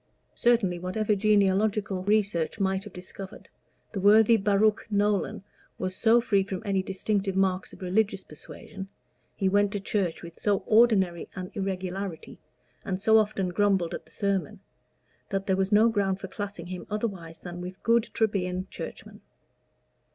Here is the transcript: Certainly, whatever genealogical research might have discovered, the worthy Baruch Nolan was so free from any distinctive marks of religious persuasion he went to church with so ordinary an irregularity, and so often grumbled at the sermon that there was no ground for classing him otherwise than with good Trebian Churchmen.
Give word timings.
Certainly, 0.33 0.79
whatever 0.79 1.13
genealogical 1.13 2.01
research 2.03 2.59
might 2.59 2.83
have 2.85 2.91
discovered, 2.91 3.47
the 3.91 3.99
worthy 4.01 4.35
Baruch 4.35 4.87
Nolan 4.89 5.43
was 5.77 5.95
so 5.95 6.19
free 6.19 6.41
from 6.41 6.63
any 6.65 6.81
distinctive 6.81 7.35
marks 7.35 7.71
of 7.71 7.83
religious 7.83 8.23
persuasion 8.23 8.89
he 9.35 9.47
went 9.47 9.71
to 9.73 9.79
church 9.79 10.23
with 10.23 10.39
so 10.39 10.63
ordinary 10.65 11.29
an 11.35 11.51
irregularity, 11.53 12.39
and 12.83 12.99
so 12.99 13.19
often 13.19 13.49
grumbled 13.49 13.93
at 13.93 14.05
the 14.05 14.09
sermon 14.11 14.59
that 15.29 15.45
there 15.45 15.55
was 15.55 15.71
no 15.71 15.87
ground 15.87 16.19
for 16.19 16.27
classing 16.27 16.65
him 16.65 16.87
otherwise 16.89 17.39
than 17.41 17.61
with 17.61 17.83
good 17.83 18.05
Trebian 18.11 18.67
Churchmen. 18.71 19.21